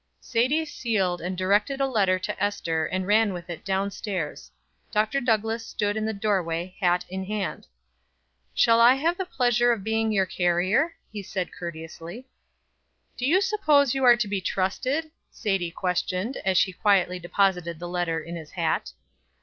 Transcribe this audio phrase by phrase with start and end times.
[0.19, 4.49] Sadie sealed and directed a letter to Ester and ran with it down stairs.
[4.91, 5.21] Dr.
[5.21, 7.67] Douglass stood in the doorway, hat in hand.
[8.55, 12.25] "Shall I have the pleasure of being your carrier?" he said courteously.
[13.15, 17.87] "Do you suppose you are to be trusted?" Sadie questioned, as she quietly deposited the
[17.87, 18.93] letter in his hat.